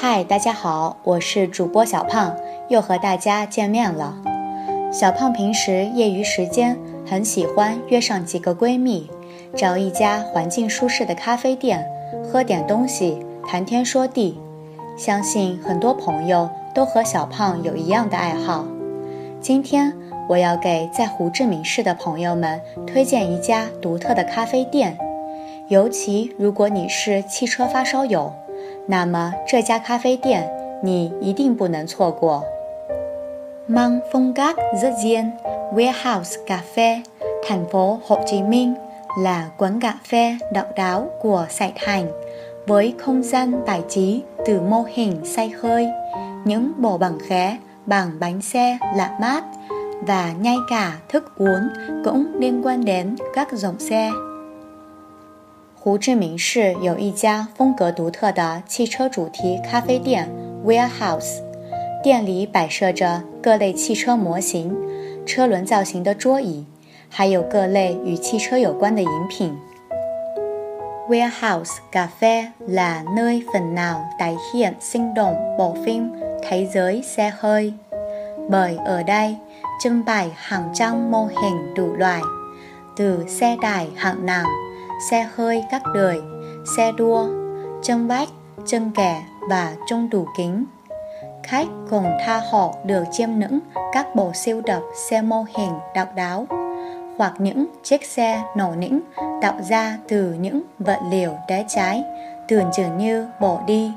[0.00, 2.36] 嗨，大家好，我是主播小胖，
[2.68, 4.14] 又和大家见面了。
[4.92, 9.10] 小胖平时业余时间很喜欢约上几个闺蜜，
[9.56, 11.84] 找一家环境舒适的咖啡店，
[12.22, 14.38] 喝点东西，谈天说地。
[14.96, 18.64] 相信很多朋友都和小胖有一样的爱好。
[19.40, 19.92] 今天
[20.28, 24.96] 我要给在胡志明市的朋友们推荐一家独特的咖啡店，
[25.66, 28.32] 尤其如果你是汽车发烧友。
[28.87, 30.49] 那么这家咖啡店
[30.83, 32.43] 你一定不能错过。
[33.67, 35.31] Mang phong cách rất riêng,
[35.73, 37.01] Warehouse Cà phê,
[37.47, 38.73] thành phố Hồ Chí Minh
[39.19, 42.07] là quán cà phê độc đáo của Sài Thành,
[42.67, 45.87] với không gian bài trí từ mô hình xay hơi,
[46.45, 49.43] những bộ bằng khé bằng bánh xe lạ mát
[50.01, 51.69] và ngay cả thức uống
[52.05, 54.11] cũng liên quan đến các dòng xe.
[55.77, 60.29] 胡志明市有一家风格独特的汽车主题咖啡店
[60.65, 61.41] Warehouse，
[62.03, 64.75] 店里摆设着各类汽车模型、
[65.25, 66.65] 车轮造型的桌椅，
[67.09, 69.57] 还有各类与汽车有关的饮品。
[71.09, 76.09] Warehouse Cà phê là nơi phần nào tái hiện sinh động bộ phim
[76.49, 77.73] Thế giới xe hơi,
[78.49, 79.35] bởi ở đây
[79.83, 82.21] trưng bày hàng trăm mô hình đủ loại,
[82.95, 84.45] từ xe tải hạng nặng
[85.09, 86.21] xe hơi các đời,
[86.77, 87.27] xe đua,
[87.81, 88.29] chân bách,
[88.65, 90.65] chân kẻ và trung đủ kính.
[91.43, 93.59] Khách cùng tha họ được chiêm ngưỡng
[93.93, 96.47] các bộ siêu tập xe mô hình độc đáo
[97.17, 99.01] hoặc những chiếc xe nổ nĩnh
[99.41, 102.03] tạo ra từ những vật liệu đá trái
[102.47, 103.91] tưởng chừng như bỏ đi.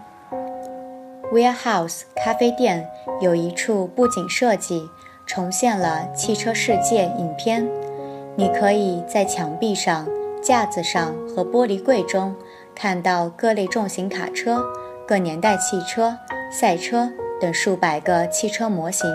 [1.33, 2.85] Warehouse 咖啡店
[3.21, 4.83] 有一处布景设计
[5.27, 7.67] 重现了汽车世界影片，
[8.37, 10.07] 你可以在墙壁上
[10.42, 12.36] 架子上和玻璃柜中
[12.76, 14.64] 看到各类重型卡车、
[15.08, 16.18] 各年代汽车、
[16.52, 19.08] 赛车等数百个汽车模型，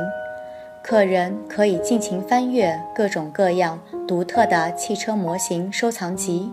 [0.83, 6.51] 客人可以尽情翻阅各种各样独特的汽车模型收藏集。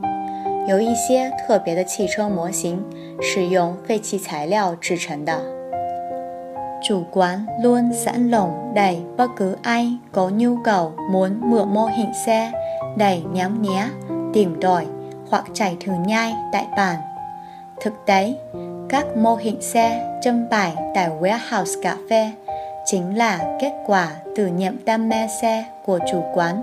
[0.68, 2.84] 有一些特别的汽车模型
[3.22, 5.40] 是用废弃材料制成的。
[6.82, 12.14] Chủ quán luôn sẵn lòng đầy bất cứ ai có nhu cầu muốn mượn mô hình
[12.26, 12.52] xe
[12.98, 13.88] đầy nhám nhé.
[14.33, 14.87] tìm tòi
[15.31, 16.97] hoặc chạy thử nhai tại bản.
[17.81, 18.35] Thực tế,
[18.89, 22.31] các mô hình xe trưng bày tại warehouse cà phê
[22.85, 26.63] chính là kết quả từ niềm đam mê xe của chủ quán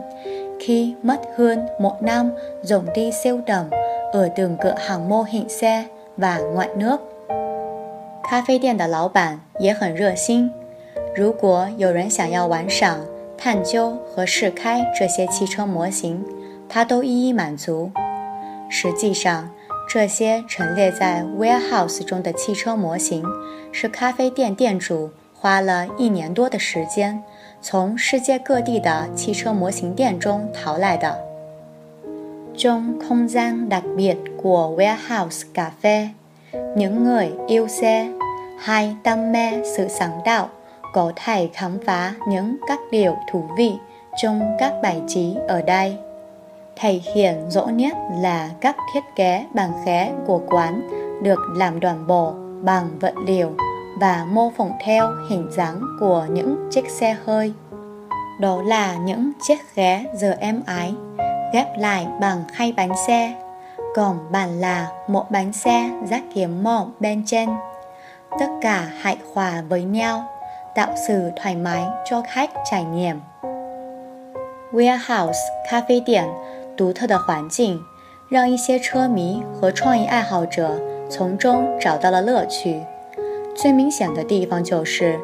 [0.60, 2.32] khi mất hơn một năm
[2.62, 3.66] dùng đi siêu tầm
[4.14, 5.86] ở từng cửa hàng mô hình xe
[6.18, 6.98] và ngoại nước.
[8.30, 10.52] 咖啡店的老板也很热心，
[11.16, 13.00] 如果有人想要玩赏、
[13.38, 16.26] 探究和试开这些汽车模型，
[16.71, 17.91] 他都一一满足。
[18.69, 19.51] 实际上，
[19.89, 23.25] 这些陈列在 warehouse 中的汽车模型，
[23.73, 27.23] 是咖啡店店主花了一年多的时间，
[27.61, 31.19] 从世界各地的汽车模型店中淘来的。
[32.57, 36.09] Trong không gian đặc biệt của warehouse cà phê,
[36.77, 38.09] những người yêu xe
[38.59, 40.49] hay đam mê sự sáng tạo
[40.93, 43.73] có thể khám phá những các điều thú vị
[44.23, 45.97] trong các bài trí ở đây
[46.81, 50.89] thầy hiện rõ nét là các thiết kế bàn khé của quán
[51.23, 52.33] được làm đoàn bộ
[52.63, 53.51] bằng vật liệu
[54.01, 57.53] và mô phỏng theo hình dáng của những chiếc xe hơi.
[58.41, 60.95] Đó là những chiếc ghé giờ em ái
[61.53, 63.35] ghép lại bằng hai bánh xe,
[63.95, 67.49] còn bàn là một bánh xe rác kiếm mỏ bên trên.
[68.39, 70.25] Tất cả hại hòa với nhau,
[70.75, 73.21] tạo sự thoải mái cho khách trải nghiệm.
[74.73, 75.33] Warehouse
[75.71, 76.25] Cafe Điển
[76.81, 77.85] 独特的环境，
[78.31, 80.81] 让一些车迷和创意爱好者
[81.11, 82.81] 从中找到了乐趣。
[83.55, 85.21] 最明显的地方就是，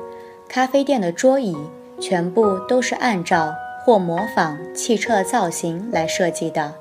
[0.51, 1.57] 咖啡店的桌椅
[1.99, 6.75] 全部都是按照或模仿汽车的造型来设计的，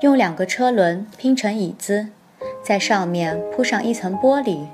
[0.00, 2.08] 用两个车轮拼成椅子，
[2.60, 4.66] 在上面铺上一层玻璃，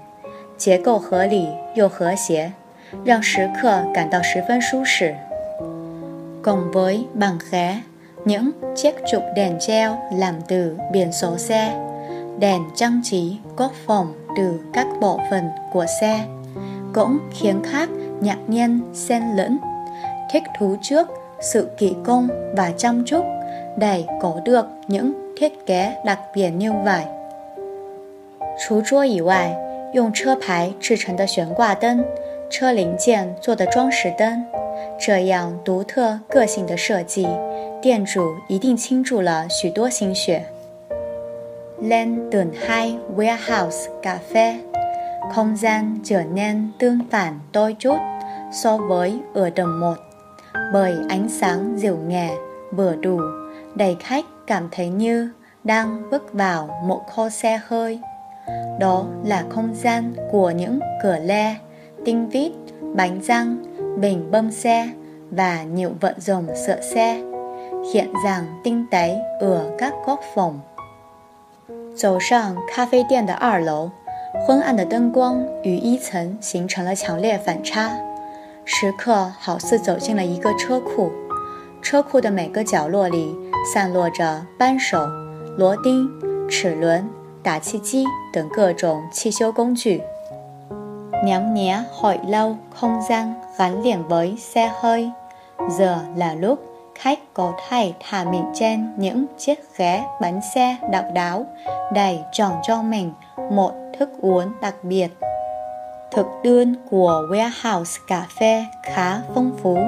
[0.57, 2.55] 结构合理又和谐，
[3.05, 5.15] 让食客感到十分舒适。
[6.43, 7.83] Cùng với bằng khé
[8.26, 11.74] những chiếc trục đèn treo làm từ biển số xe,
[12.40, 16.26] đèn trang trí có phòng từ các bộ phận của xe,
[16.94, 17.90] cũng khiến khách
[18.22, 19.58] ngạc nhiên xen lẫn,
[20.32, 21.08] thích thú trước
[21.42, 23.24] sự kỳ công và chăm chút
[23.78, 27.04] để có được những thiết kế đặc biệt như vậy.
[28.60, 29.56] 除桌以外，
[29.94, 32.06] 用车牌制成的悬挂灯、
[32.50, 34.46] 车零件做的装饰灯，
[35.00, 37.28] 这样独特个性的设计。
[37.82, 40.46] 店主一定倾注了许多心血。
[41.82, 44.60] Lên tường hai warehouse cà phê
[45.36, 47.98] không gian trở nên tương phản đôi chút
[48.52, 49.94] so với ở tầng 1
[50.74, 52.30] bởi ánh sáng dịu nhẹ
[52.72, 53.20] vừa đủ
[53.76, 55.30] đầy khách cảm thấy như
[55.64, 58.00] đang bước vào một kho xe hơi
[58.80, 61.56] đó là không gian của những cửa le
[62.05, 62.53] tinh vít
[62.95, 63.57] bánh răng
[64.01, 64.91] bình bơm xe
[65.31, 67.23] và nhiều vận dụng sửa xe
[67.93, 70.61] hiện rằng tinh tế ở các góc phòng
[71.97, 73.91] 走上咖啡店的二楼，
[74.47, 77.91] 昏暗的灯光与一层形成了强烈反差，
[78.65, 81.11] 时刻好似走进了一个车库。
[81.83, 83.35] 车库的每个角落里
[83.75, 85.07] 散落着扳手、
[85.57, 86.09] 螺钉、
[86.49, 87.09] 齿轮、
[87.43, 90.01] 打气机等各种汽修工具。
[91.25, 95.11] Nhắm nhé hỏi lâu, không gian gắn liền với xe hơi.
[95.71, 96.59] Giờ là lúc
[96.95, 101.47] khách có thể thả mình trên những chiếc ghế bánh xe độc đáo,
[101.93, 103.13] đầy tròn cho mình
[103.51, 105.09] một thức uống đặc biệt.
[106.13, 109.79] Thực đơn của Warehouse Cà phê khá phong phú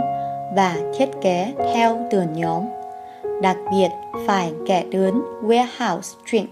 [0.54, 2.64] và thiết kế theo từng nhóm.
[3.42, 3.88] Đặc biệt
[4.26, 6.50] phải kể đến Warehouse Drink.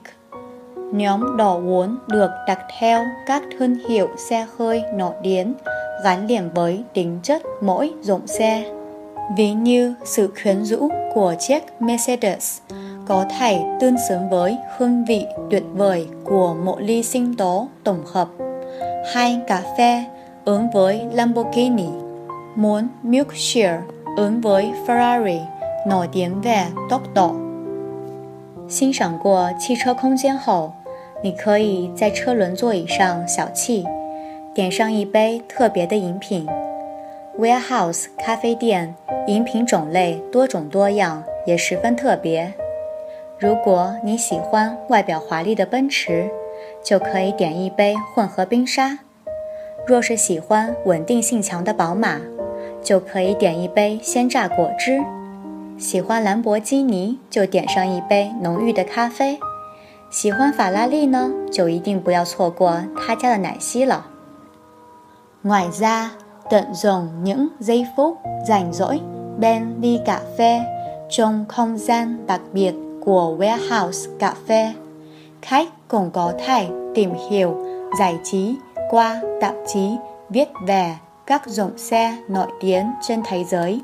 [0.92, 5.54] Nhóm đỏ uốn được đặt theo các thương hiệu xe hơi nổi tiếng
[6.04, 8.64] gắn liền với tính chất mỗi dòng xe.
[9.36, 12.58] Ví như sự khuyến rũ của chiếc Mercedes
[13.06, 18.02] có thể tương xứng với hương vị tuyệt vời của một ly sinh tố tổng
[18.12, 18.28] hợp
[19.14, 20.04] hay cà phê
[20.44, 21.88] ứng với Lamborghini,
[22.54, 23.82] muốn milkshake
[24.16, 25.40] ứng với Ferrari
[25.86, 27.47] nổi tiếng về tốc độ.
[28.68, 30.74] 欣赏过汽车空间后，
[31.22, 33.82] 你可以在车轮座椅上小憩，
[34.52, 36.46] 点上一杯特别的饮品。
[37.38, 38.94] Warehouse 咖啡店
[39.26, 42.52] 饮品种类多种多样，也十分特别。
[43.38, 46.28] 如果你喜欢外表华丽的奔驰，
[46.84, 48.98] 就可以点一杯混合冰沙；
[49.86, 52.20] 若是喜欢稳定性强的宝马，
[52.82, 55.00] 就可以点一杯鲜榨果汁；
[55.77, 59.37] 喜欢兰博基尼，就点上一杯浓郁的咖啡；
[60.11, 64.05] 喜欢法拉利呢，就一定不要错过他家的奶昔了。
[65.41, 66.11] Ngoài ra,
[66.49, 68.99] tận dụng những giây phút rảnh rỗi
[69.39, 70.61] bên ly cà phê
[71.09, 74.73] trong không gian đặc biệt của warehouse cà phê.
[75.41, 77.57] Khách cũng có thể tìm hiểu,
[77.99, 78.55] giải trí
[78.89, 79.97] qua tạp chí
[80.29, 80.95] viết về
[81.25, 83.81] các dòng xe nổi tiếng trên thế giới.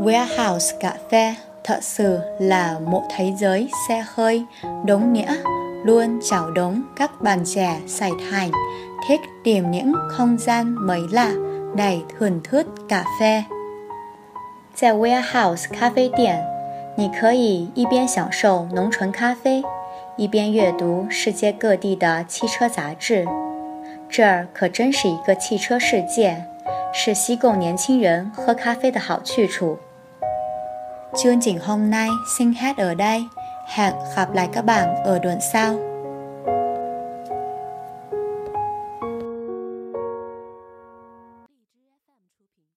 [0.00, 4.44] Warehouse cà phê thật sự là một thế giới xe hơi
[4.84, 5.36] đúng nghĩa
[5.84, 8.50] luôn chào đón các bạn trẻ sài thành
[9.08, 11.32] thích tìm những không gian mới lạ
[11.74, 13.42] để thưởng thức cà phê.
[14.74, 16.44] 在 Warehouse 咖啡店，
[16.96, 19.62] 你可以一边享受浓醇咖啡，
[20.16, 23.26] 一边阅读世界各地的汽车杂志。
[24.08, 26.44] 这儿可真是一个汽车世界，
[26.92, 29.78] 是吸供年轻人喝咖啡的好去处。
[31.17, 33.25] Chương trình hôm nay xin hết ở đây.
[33.67, 35.90] Hẹn gặp lại các bạn ở đoạn sau.